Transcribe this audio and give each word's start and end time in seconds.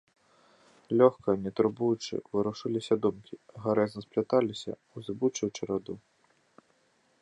Лёгка, 1.01 1.29
не 1.43 1.51
турбуючы, 1.59 2.15
варушыліся 2.37 2.93
думкі, 3.05 3.35
гарэзна 3.67 3.99
спляталіся 4.07 4.69
ў 4.75 4.97
зыбучую 5.09 5.49
чараду. 5.59 5.93